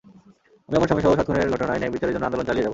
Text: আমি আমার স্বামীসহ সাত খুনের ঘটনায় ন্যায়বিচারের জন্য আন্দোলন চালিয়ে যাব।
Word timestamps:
আমি 0.67 0.75
আমার 0.77 0.89
স্বামীসহ 0.89 1.09
সাত 1.19 1.23
খুনের 1.27 1.51
ঘটনায় 1.53 1.79
ন্যায়বিচারের 1.81 2.13
জন্য 2.13 2.25
আন্দোলন 2.27 2.47
চালিয়ে 2.49 2.63
যাব। 2.65 2.69